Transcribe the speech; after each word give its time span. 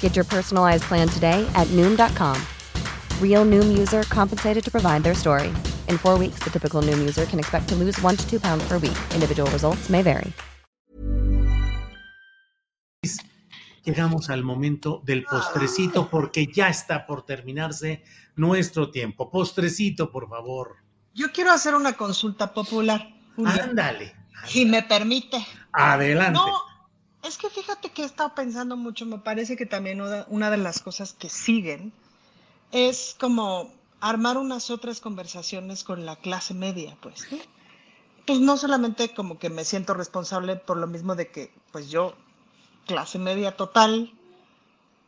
Get 0.00 0.16
your 0.16 0.26
personalized 0.26 0.84
plan 0.84 1.08
today 1.08 1.48
at 1.54 1.66
Noom.com. 1.68 2.36
Real 3.20 3.46
Noom 3.46 3.78
user 3.78 4.02
compensated 4.02 4.62
to 4.62 4.70
provide 4.70 5.02
their 5.02 5.14
story. 5.14 5.48
In 5.88 5.96
four 5.96 6.18
weeks, 6.18 6.40
the 6.44 6.50
typical 6.50 6.82
Noom 6.82 6.98
user 6.98 7.24
can 7.24 7.38
expect 7.38 7.68
to 7.70 7.74
lose 7.74 7.98
one 8.02 8.16
to 8.16 8.28
two 8.28 8.38
pounds 8.38 8.62
per 8.68 8.74
week. 8.74 8.98
Individual 9.14 9.50
results 9.50 9.88
may 9.88 10.02
vary. 10.02 10.34
Llegamos 13.82 14.28
al 14.28 14.44
momento 14.44 15.00
del 15.04 15.24
postrecito 15.24 16.10
porque 16.10 16.46
ya 16.46 16.68
está 16.68 17.06
por 17.06 17.22
terminarse 17.24 18.04
nuestro 18.36 18.90
tiempo. 18.90 19.30
Postrecito, 19.30 20.12
por 20.12 20.28
favor. 20.28 20.76
Yo 21.14 21.32
quiero 21.32 21.50
hacer 21.50 21.74
una 21.74 21.94
consulta 21.94 22.52
popular. 22.52 23.08
Ándale. 23.42 24.14
Si 24.46 24.66
me 24.66 24.82
permite. 24.82 25.44
Adelante. 25.72 26.38
No, 26.38 26.60
es 27.22 27.36
que 27.36 27.50
fíjate 27.50 27.90
que 27.90 28.02
he 28.02 28.04
estado 28.04 28.34
pensando 28.34 28.76
mucho, 28.76 29.06
me 29.06 29.18
parece 29.18 29.56
que 29.56 29.66
también 29.66 30.00
una, 30.00 30.50
de 30.50 30.56
las 30.56 30.80
cosas 30.80 31.12
que 31.12 31.28
siguen 31.28 31.92
es 32.72 33.16
como 33.18 33.72
armar 34.00 34.38
unas 34.38 34.70
otras 34.70 35.00
conversaciones 35.00 35.84
con 35.84 36.06
la 36.06 36.16
clase 36.16 36.54
media, 36.54 36.96
pues. 37.00 37.26
Pues 38.26 38.40
no 38.40 38.56
solamente 38.56 39.12
como 39.12 39.38
que 39.38 39.50
me 39.50 39.64
siento 39.64 39.92
responsable 39.94 40.56
por 40.56 40.76
lo 40.76 40.86
mismo 40.86 41.14
de 41.14 41.30
que, 41.30 41.52
pues 41.72 41.90
yo, 41.90 42.14
clase 42.86 43.18
media 43.18 43.56
total, 43.56 44.12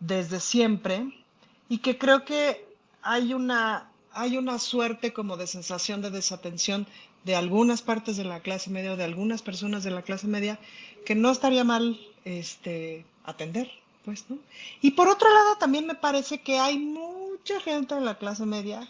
desde 0.00 0.40
siempre, 0.40 1.24
y 1.68 1.78
que 1.78 1.96
creo 1.96 2.24
que 2.24 2.76
hay 3.02 3.32
una, 3.32 3.91
hay 4.14 4.36
una 4.36 4.58
suerte 4.58 5.12
como 5.12 5.36
de 5.36 5.46
sensación 5.46 6.02
de 6.02 6.10
desatención 6.10 6.86
de 7.24 7.36
algunas 7.36 7.82
partes 7.82 8.16
de 8.16 8.24
la 8.24 8.40
clase 8.40 8.70
media 8.70 8.92
o 8.92 8.96
de 8.96 9.04
algunas 9.04 9.42
personas 9.42 9.84
de 9.84 9.90
la 9.90 10.02
clase 10.02 10.26
media 10.26 10.58
que 11.04 11.14
no 11.14 11.30
estaría 11.30 11.64
mal 11.64 12.00
este, 12.24 13.04
atender, 13.24 13.70
pues, 14.04 14.24
¿no? 14.28 14.38
Y 14.80 14.92
por 14.92 15.08
otro 15.08 15.32
lado, 15.32 15.56
también 15.58 15.86
me 15.86 15.94
parece 15.94 16.40
que 16.40 16.58
hay 16.58 16.78
mucha 16.78 17.60
gente 17.60 17.94
de 17.94 18.00
la 18.00 18.18
clase 18.18 18.44
media 18.46 18.88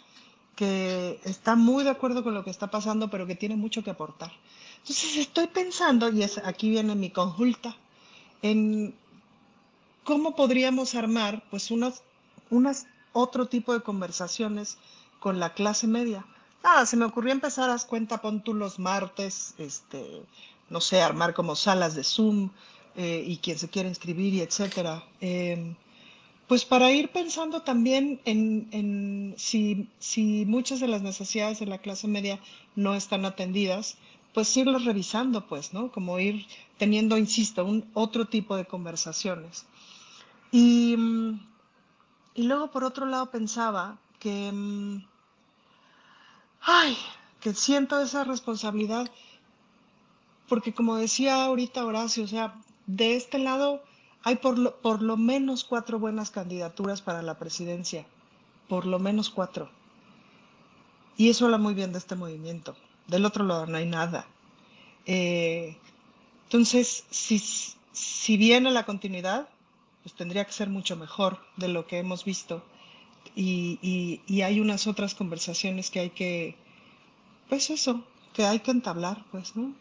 que 0.55 1.19
está 1.23 1.55
muy 1.55 1.83
de 1.83 1.89
acuerdo 1.89 2.23
con 2.23 2.33
lo 2.33 2.43
que 2.43 2.51
está 2.51 2.69
pasando, 2.69 3.09
pero 3.09 3.25
que 3.25 3.35
tiene 3.35 3.55
mucho 3.55 3.83
que 3.83 3.91
aportar. 3.91 4.31
Entonces 4.79 5.15
estoy 5.17 5.47
pensando, 5.47 6.09
y 6.09 6.23
es, 6.23 6.37
aquí 6.39 6.69
viene 6.69 6.95
mi 6.95 7.09
consulta, 7.09 7.75
en 8.41 8.93
cómo 10.03 10.35
podríamos 10.35 10.95
armar 10.95 11.43
pues 11.49 11.71
unas, 11.71 12.03
unas 12.49 12.87
otro 13.13 13.47
tipo 13.47 13.73
de 13.73 13.81
conversaciones 13.81 14.77
con 15.23 15.39
la 15.39 15.53
clase 15.53 15.87
media. 15.87 16.25
Nada, 16.65 16.85
se 16.85 16.97
me 16.97 17.05
ocurrió 17.05 17.31
empezar, 17.31 17.69
haz 17.69 17.85
cuenta, 17.85 18.21
pon 18.21 18.43
tú 18.43 18.53
los 18.53 18.77
martes, 18.77 19.55
este, 19.57 20.21
no 20.69 20.81
sé, 20.81 21.01
armar 21.01 21.33
como 21.33 21.55
salas 21.55 21.95
de 21.95 22.03
Zoom 22.03 22.49
eh, 22.97 23.23
y 23.25 23.37
quien 23.37 23.57
se 23.57 23.69
quiera 23.69 23.87
inscribir 23.87 24.33
y 24.33 24.41
etcétera. 24.41 25.01
Eh, 25.21 25.75
pues 26.49 26.65
para 26.65 26.91
ir 26.91 27.09
pensando 27.13 27.61
también 27.61 28.19
en, 28.25 29.33
si, 29.37 29.87
si, 29.97 30.43
muchas 30.45 30.81
de 30.81 30.89
las 30.89 31.01
necesidades 31.01 31.61
de 31.61 31.67
la 31.67 31.77
clase 31.77 32.09
media 32.09 32.37
no 32.75 32.93
están 32.93 33.23
atendidas, 33.23 33.95
pues 34.33 34.57
irlas 34.57 34.83
revisando, 34.83 35.47
pues, 35.47 35.71
¿no? 35.71 35.89
Como 35.89 36.19
ir 36.19 36.45
teniendo, 36.77 37.17
insisto, 37.17 37.63
un 37.63 37.89
otro 37.93 38.25
tipo 38.25 38.57
de 38.57 38.65
conversaciones. 38.65 39.65
Y, 40.51 40.97
y 42.35 42.43
luego, 42.43 42.71
por 42.71 42.83
otro 42.83 43.05
lado, 43.05 43.31
pensaba 43.31 43.97
que, 44.19 44.51
ay, 46.63 46.97
que 47.39 47.53
siento 47.53 47.99
esa 48.01 48.23
responsabilidad, 48.23 49.09
porque 50.47 50.73
como 50.73 50.95
decía 50.95 51.43
ahorita 51.45 51.85
Horacio, 51.85 52.23
o 52.23 52.27
sea, 52.27 52.55
de 52.87 53.15
este 53.15 53.37
lado 53.37 53.83
hay 54.23 54.37
por 54.37 54.57
lo, 54.57 54.75
por 54.81 55.01
lo 55.01 55.17
menos 55.17 55.63
cuatro 55.63 55.99
buenas 55.99 56.31
candidaturas 56.31 57.01
para 57.01 57.21
la 57.21 57.37
presidencia, 57.37 58.05
por 58.67 58.85
lo 58.85 58.99
menos 58.99 59.29
cuatro. 59.29 59.69
Y 61.17 61.29
eso 61.29 61.45
habla 61.45 61.57
muy 61.57 61.73
bien 61.73 61.91
de 61.91 61.99
este 61.99 62.15
movimiento. 62.15 62.75
Del 63.07 63.25
otro 63.25 63.43
lado 63.43 63.67
no 63.67 63.77
hay 63.77 63.85
nada. 63.85 64.25
Eh, 65.05 65.77
entonces, 66.45 67.05
si, 67.09 67.39
si 67.91 68.37
viene 68.37 68.71
la 68.71 68.85
continuidad, 68.85 69.47
pues 70.01 70.15
tendría 70.15 70.45
que 70.45 70.53
ser 70.53 70.69
mucho 70.69 70.95
mejor 70.95 71.39
de 71.57 71.67
lo 71.67 71.85
que 71.85 71.99
hemos 71.99 72.25
visto. 72.25 72.63
Y, 73.35 73.79
y, 73.81 74.21
y, 74.27 74.41
hay 74.41 74.59
unas 74.59 74.85
otras 74.85 75.15
conversaciones 75.15 75.89
que 75.89 75.99
hay 75.99 76.09
que, 76.11 76.55
pues 77.49 77.69
eso, 77.71 78.03
que 78.33 78.45
hay 78.45 78.59
que 78.59 78.71
entablar, 78.71 79.25
pues, 79.31 79.55
¿no? 79.55 79.73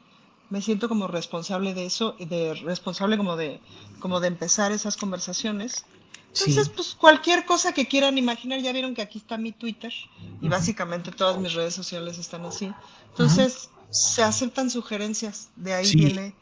Me 0.49 0.63
siento 0.63 0.89
como 0.89 1.07
responsable 1.07 1.75
de 1.75 1.87
eso, 1.87 2.17
de 2.19 2.55
responsable 2.55 3.17
como 3.17 3.37
de, 3.37 3.61
como 4.01 4.21
de 4.21 4.29
empezar 4.29 4.73
esas 4.73 4.97
conversaciones. 4.97 5.85
Entonces, 6.29 6.67
sí. 6.67 6.73
pues 6.75 6.95
cualquier 6.95 7.45
cosa 7.45 7.73
que 7.73 7.87
quieran 7.87 8.17
imaginar, 8.17 8.61
ya 8.61 8.73
vieron 8.73 8.95
que 8.95 9.03
aquí 9.03 9.19
está 9.19 9.37
mi 9.37 9.53
Twitter 9.53 9.93
y 10.41 10.49
básicamente 10.49 11.11
todas 11.11 11.39
mis 11.39 11.53
redes 11.53 11.75
sociales 11.75 12.19
están 12.19 12.47
así. 12.47 12.73
Entonces, 13.11 13.69
-huh. 13.69 13.89
se 13.91 14.23
aceptan 14.23 14.71
sugerencias, 14.71 15.51
de 15.57 15.75
ahí 15.75 15.87
sí. 15.87 15.97
viene 15.97 16.35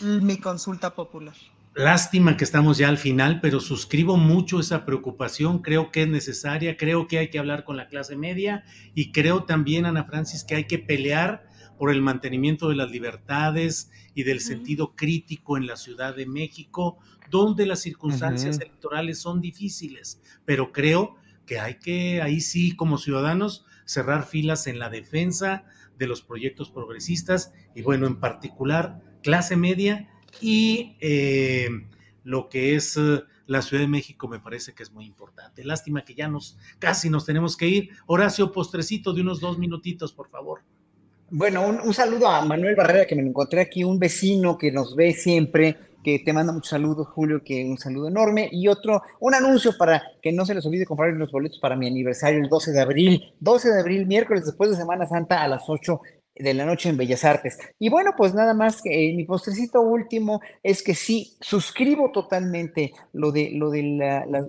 mi 0.00 0.36
consulta 0.38 0.94
popular. 0.94 1.36
Lástima 1.76 2.38
que 2.38 2.44
estamos 2.44 2.78
ya 2.78 2.88
al 2.88 2.96
final, 2.96 3.42
pero 3.42 3.60
suscribo 3.60 4.16
mucho 4.16 4.60
esa 4.60 4.86
preocupación, 4.86 5.58
creo 5.60 5.90
que 5.90 6.04
es 6.04 6.08
necesaria, 6.08 6.78
creo 6.78 7.06
que 7.06 7.18
hay 7.18 7.28
que 7.28 7.38
hablar 7.38 7.64
con 7.64 7.76
la 7.76 7.88
clase 7.88 8.16
media 8.16 8.64
y 8.94 9.12
creo 9.12 9.44
también, 9.44 9.84
Ana 9.84 10.04
Francis, 10.04 10.42
que 10.42 10.54
hay 10.54 10.64
que 10.64 10.78
pelear 10.78 11.46
por 11.78 11.90
el 11.90 12.00
mantenimiento 12.00 12.70
de 12.70 12.76
las 12.76 12.90
libertades 12.90 13.90
y 14.14 14.22
del 14.22 14.40
sentido 14.40 14.96
crítico 14.96 15.58
en 15.58 15.66
la 15.66 15.76
Ciudad 15.76 16.16
de 16.16 16.24
México, 16.24 16.96
donde 17.30 17.66
las 17.66 17.80
circunstancias 17.80 18.56
uh 18.56 18.58
-huh. 18.58 18.62
electorales 18.62 19.18
son 19.18 19.42
difíciles, 19.42 20.22
pero 20.46 20.72
creo 20.72 21.16
que 21.44 21.60
hay 21.60 21.74
que, 21.74 22.22
ahí 22.22 22.40
sí, 22.40 22.74
como 22.74 22.96
ciudadanos, 22.96 23.66
cerrar 23.84 24.24
filas 24.24 24.66
en 24.66 24.78
la 24.78 24.88
defensa 24.88 25.66
de 25.98 26.06
los 26.06 26.22
proyectos 26.22 26.70
progresistas 26.70 27.52
y, 27.74 27.82
bueno, 27.82 28.06
en 28.06 28.18
particular, 28.18 29.02
clase 29.22 29.56
media 29.56 30.08
y 30.40 30.96
eh, 31.00 31.68
lo 32.24 32.48
que 32.48 32.74
es 32.74 32.96
eh, 32.96 33.22
la 33.46 33.62
Ciudad 33.62 33.82
de 33.82 33.88
México 33.88 34.28
me 34.28 34.40
parece 34.40 34.74
que 34.74 34.82
es 34.82 34.92
muy 34.92 35.06
importante. 35.06 35.64
Lástima 35.64 36.04
que 36.04 36.14
ya 36.14 36.28
nos 36.28 36.58
casi 36.78 37.08
nos 37.10 37.24
tenemos 37.24 37.56
que 37.56 37.68
ir. 37.68 37.90
Horacio, 38.06 38.52
postrecito 38.52 39.12
de 39.12 39.22
unos 39.22 39.40
dos 39.40 39.58
minutitos, 39.58 40.12
por 40.12 40.28
favor. 40.28 40.60
Bueno, 41.30 41.66
un, 41.66 41.92
saludo 41.92 42.28
a 42.28 42.44
Manuel 42.44 42.76
Barrera, 42.76 43.04
que 43.04 43.16
me 43.16 43.22
encontré 43.22 43.60
aquí, 43.60 43.82
un 43.82 43.98
vecino 43.98 44.56
que 44.56 44.70
nos 44.70 44.94
ve 44.94 45.12
siempre, 45.12 45.76
que 46.04 46.20
te 46.20 46.32
manda 46.32 46.52
muchos 46.52 46.70
saludos, 46.70 47.08
Julio, 47.08 47.42
que 47.44 47.64
un 47.64 47.78
saludo 47.78 48.06
enorme. 48.06 48.48
Y 48.52 48.68
otro, 48.68 49.02
un 49.18 49.34
anuncio 49.34 49.76
para 49.76 50.02
que 50.22 50.30
no 50.30 50.46
se 50.46 50.54
les 50.54 50.64
olvide 50.64 50.86
comprar 50.86 51.12
los 51.14 51.32
boletos 51.32 51.58
para 51.58 51.74
mi 51.74 51.88
aniversario 51.88 52.38
el 52.38 52.48
12 52.48 52.70
de 52.70 52.80
abril. 52.80 53.34
12 53.40 53.70
de 53.70 53.80
abril, 53.80 54.06
miércoles 54.06 54.44
después 54.44 54.70
de 54.70 54.76
Semana 54.76 55.06
Santa 55.06 55.42
a 55.42 55.48
las 55.48 55.64
8 55.66 56.00
de 56.38 56.54
la 56.54 56.64
noche 56.64 56.88
en 56.88 56.96
Bellas 56.96 57.24
Artes. 57.24 57.58
Y 57.78 57.88
bueno, 57.88 58.12
pues 58.16 58.34
nada 58.34 58.54
más, 58.54 58.80
eh, 58.84 59.14
mi 59.14 59.24
postrecito 59.24 59.80
último 59.80 60.40
es 60.62 60.82
que 60.82 60.94
sí, 60.94 61.36
suscribo 61.40 62.10
totalmente 62.12 62.92
lo 63.12 63.32
de, 63.32 63.50
lo 63.52 63.70
de 63.70 63.82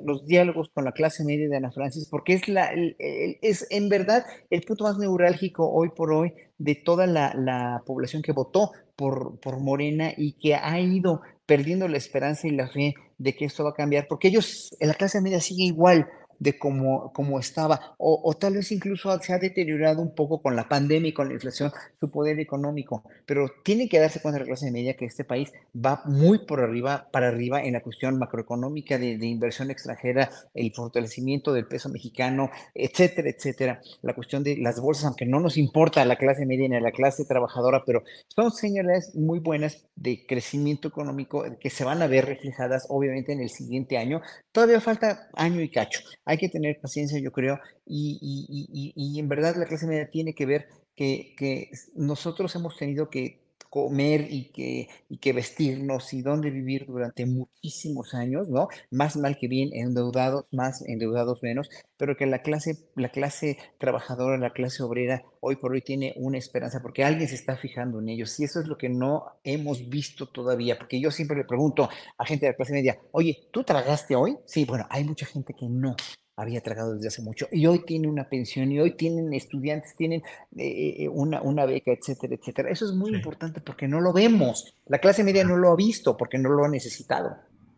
los 0.03 0.25
diálogos 0.25 0.69
con 0.73 0.85
la 0.85 0.91
clase 0.91 1.23
media 1.23 1.47
de 1.49 1.57
Ana 1.57 1.71
Francis, 1.71 2.07
porque 2.09 2.33
es, 2.33 2.47
la, 2.47 2.71
es 2.97 3.67
en 3.69 3.89
verdad 3.89 4.25
el 4.49 4.61
punto 4.61 4.83
más 4.83 4.97
neurálgico 4.97 5.69
hoy 5.69 5.89
por 5.89 6.11
hoy 6.11 6.33
de 6.57 6.75
toda 6.75 7.07
la, 7.07 7.33
la 7.35 7.83
población 7.85 8.21
que 8.21 8.31
votó 8.31 8.71
por, 8.95 9.39
por 9.39 9.59
Morena 9.59 10.11
y 10.15 10.33
que 10.33 10.55
ha 10.55 10.79
ido 10.79 11.21
perdiendo 11.45 11.87
la 11.87 11.97
esperanza 11.97 12.47
y 12.47 12.51
la 12.51 12.67
fe 12.67 12.95
de 13.17 13.35
que 13.35 13.45
esto 13.45 13.63
va 13.63 13.71
a 13.71 13.75
cambiar, 13.75 14.07
porque 14.07 14.27
ellos, 14.27 14.75
la 14.79 14.93
clase 14.93 15.21
media 15.21 15.39
sigue 15.39 15.63
igual, 15.63 16.07
de 16.39 16.57
cómo, 16.57 17.11
cómo 17.13 17.39
estaba, 17.39 17.95
o, 17.97 18.33
tal 18.39 18.53
vez 18.53 18.71
incluso 18.71 19.17
se 19.19 19.33
ha 19.33 19.39
deteriorado 19.39 20.01
un 20.01 20.13
poco 20.13 20.41
con 20.41 20.55
la 20.55 20.67
pandemia 20.67 21.09
y 21.09 21.13
con 21.13 21.27
la 21.27 21.33
inflación 21.33 21.71
su 21.99 22.11
poder 22.11 22.39
económico, 22.39 23.03
pero 23.25 23.49
tiene 23.63 23.89
que 23.89 23.99
darse 23.99 24.21
cuenta 24.21 24.39
la 24.39 24.45
clase 24.45 24.71
media 24.71 24.95
que 24.95 25.05
este 25.05 25.23
país 25.23 25.51
va 25.73 26.01
muy 26.05 26.39
por 26.45 26.61
arriba, 26.61 27.07
para 27.11 27.29
arriba 27.29 27.63
en 27.63 27.73
la 27.73 27.81
cuestión 27.81 28.17
macroeconómica 28.17 28.97
de, 28.97 29.17
de 29.17 29.25
inversión 29.25 29.71
extranjera, 29.71 30.29
el 30.53 30.71
fortalecimiento 30.73 31.53
del 31.53 31.67
peso 31.67 31.89
mexicano, 31.89 32.49
etcétera, 32.73 33.29
etcétera, 33.29 33.81
la 34.01 34.13
cuestión 34.13 34.43
de 34.43 34.57
las 34.57 34.79
bolsas, 34.79 35.05
aunque 35.05 35.25
no 35.25 35.39
nos 35.39 35.57
importa 35.57 36.01
a 36.01 36.05
la 36.05 36.17
clase 36.17 36.45
media 36.45 36.67
ni 36.67 36.75
a 36.75 36.81
la 36.81 36.91
clase 36.91 37.25
trabajadora, 37.25 37.83
pero 37.85 38.03
son 38.27 38.51
señales 38.51 39.15
muy 39.15 39.39
buenas 39.39 39.85
de 39.95 40.25
crecimiento 40.27 40.87
económico 40.87 41.43
que 41.59 41.69
se 41.69 41.83
van 41.83 42.01
a 42.01 42.07
ver 42.07 42.25
reflejadas 42.25 42.85
obviamente 42.89 43.33
en 43.33 43.41
el 43.41 43.49
siguiente 43.49 43.97
año. 43.97 44.21
Todavía 44.51 44.81
falta 44.81 45.29
año 45.33 45.61
y 45.61 45.69
cacho. 45.69 46.01
Hay 46.27 46.37
que 46.37 46.49
tener 46.49 46.79
paciencia, 46.79 47.19
yo 47.19 47.31
creo, 47.31 47.59
y, 47.85 48.19
y, 48.21 48.67
y, 48.71 49.15
y 49.15 49.19
en 49.19 49.29
verdad 49.29 49.55
la 49.55 49.65
clase 49.65 49.87
media 49.87 50.09
tiene 50.09 50.35
que 50.35 50.45
ver 50.45 50.67
que, 50.95 51.33
que 51.37 51.71
nosotros 51.95 52.55
hemos 52.55 52.77
tenido 52.77 53.09
que 53.09 53.39
comer 53.77 54.27
y 54.31 54.51
que, 54.51 54.89
y 55.07 55.19
que 55.19 55.33
vestirnos 55.33 56.11
y 56.11 56.23
dónde 56.23 56.49
vivir 56.49 56.87
durante 56.87 57.27
muchísimos 57.27 58.15
años, 58.15 58.49
¿no? 58.49 58.69
Más 58.89 59.15
mal 59.17 59.37
que 59.37 59.47
bien, 59.47 59.69
endeudados 59.71 60.45
más, 60.51 60.81
endeudados 60.87 61.43
menos, 61.43 61.69
pero 61.95 62.17
que 62.17 62.25
la 62.25 62.41
clase, 62.41 62.89
la 62.95 63.09
clase 63.09 63.57
trabajadora, 63.77 64.39
la 64.39 64.51
clase 64.51 64.81
obrera, 64.81 65.23
hoy 65.41 65.57
por 65.57 65.73
hoy 65.73 65.81
tiene 65.81 66.13
una 66.17 66.39
esperanza 66.39 66.79
porque 66.81 67.03
alguien 67.03 67.29
se 67.29 67.35
está 67.35 67.55
fijando 67.55 67.99
en 67.99 68.09
ellos 68.09 68.39
y 68.39 68.45
eso 68.45 68.59
es 68.59 68.67
lo 68.67 68.79
que 68.79 68.89
no 68.89 69.25
hemos 69.43 69.87
visto 69.89 70.27
todavía, 70.27 70.79
porque 70.79 70.99
yo 70.99 71.11
siempre 71.11 71.37
le 71.37 71.43
pregunto 71.43 71.87
a 72.17 72.25
gente 72.25 72.47
de 72.47 72.53
la 72.53 72.55
clase 72.55 72.73
media, 72.73 72.99
oye, 73.11 73.47
¿tú 73.51 73.63
tragaste 73.63 74.15
hoy? 74.15 74.37
Sí, 74.45 74.65
bueno, 74.65 74.87
hay 74.89 75.03
mucha 75.03 75.27
gente 75.27 75.53
que 75.53 75.67
no, 75.69 75.95
había 76.37 76.61
tragado 76.61 76.93
desde 76.93 77.07
hace 77.07 77.21
mucho 77.23 77.47
y 77.51 77.65
hoy 77.65 77.79
tiene 77.79 78.07
una 78.07 78.29
pensión 78.29 78.71
y 78.71 78.79
hoy 78.79 78.91
tienen 78.91 79.33
estudiantes, 79.33 79.95
tienen 79.95 80.21
eh, 80.55 81.09
una, 81.11 81.41
una, 81.41 81.65
beca, 81.65 81.91
etcétera, 81.91 82.35
etcétera. 82.35 82.69
Eso 82.69 82.85
es 82.85 82.93
muy 82.93 83.09
sí. 83.09 83.15
importante 83.17 83.59
porque 83.59 83.87
no 83.87 83.99
lo 83.99 84.13
vemos. 84.13 84.75
La 84.85 84.99
clase 84.99 85.23
media 85.23 85.43
no 85.43 85.57
lo 85.57 85.71
ha 85.71 85.75
visto 85.75 86.15
porque 86.15 86.37
no 86.37 86.49
lo 86.49 86.63
ha 86.63 86.69
necesitado. 86.69 87.37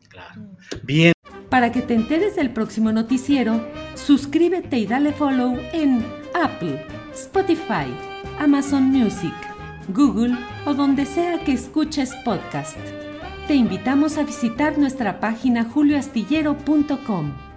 Claro. 0.10 0.42
Bien. 0.84 1.14
Para 1.50 1.72
que 1.72 1.82
te 1.82 1.96
enteres 1.96 2.36
del 2.36 2.52
próximo 2.52 2.92
noticiero, 2.92 3.66
suscríbete 3.96 4.78
y 4.78 4.86
dale 4.86 5.14
follow 5.14 5.58
en 5.72 6.06
Apple, 6.36 6.86
Spotify, 7.14 7.88
Amazon 8.38 8.84
Music, 8.84 9.34
Google 9.88 10.36
o 10.66 10.74
donde 10.74 11.06
sea 11.06 11.44
que 11.44 11.54
escuches 11.54 12.14
podcast. 12.26 12.78
Te 13.48 13.56
invitamos 13.56 14.18
a 14.18 14.24
visitar 14.24 14.78
nuestra 14.78 15.20
página 15.20 15.64
julioastillero.com. 15.64 17.49